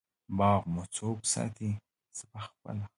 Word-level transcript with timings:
باغ 0.37 0.61
مو 0.73 0.83
څوک 0.95 1.19
ساتی؟ 1.33 1.69
زه 2.17 2.23
پخپله 2.31 2.85